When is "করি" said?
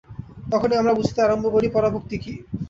1.47-1.67